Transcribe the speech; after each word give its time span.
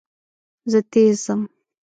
زه 0.71 0.79
تېز 0.91 1.15
ځم. 1.25 1.41